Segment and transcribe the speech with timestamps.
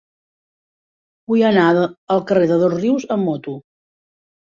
[1.33, 3.59] Vull anar al carrer de Dosrius amb moto.